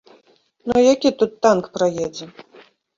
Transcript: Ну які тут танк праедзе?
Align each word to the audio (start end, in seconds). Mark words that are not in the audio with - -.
Ну 0.71 0.75
які 0.95 1.13
тут 1.21 1.37
танк 1.47 1.71
праедзе? 1.79 2.25